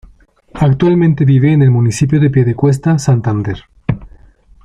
[0.55, 3.65] Actualmente vive en el municipio de Piedecuesta, Santander.